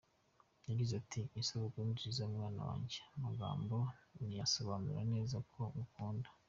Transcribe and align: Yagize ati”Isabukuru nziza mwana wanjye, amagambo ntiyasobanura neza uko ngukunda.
Yagize 0.67 0.93
ati”Isabukuru 1.01 1.85
nziza 1.95 2.23
mwana 2.33 2.61
wanjye, 2.69 2.99
amagambo 3.15 3.75
ntiyasobanura 4.15 4.99
neza 5.13 5.33
uko 5.43 5.61
ngukunda. 5.73 6.29